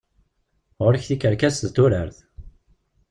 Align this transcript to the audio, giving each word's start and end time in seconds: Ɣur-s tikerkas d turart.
Ɣur-s 0.83 1.05
tikerkas 1.05 1.57
d 1.65 1.69
turart. 1.75 2.17